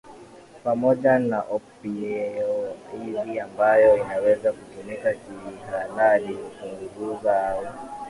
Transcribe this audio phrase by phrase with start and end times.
[0.63, 7.65] pamoja na opioidi ambayo inaweza kutumika kihalali hupunguza au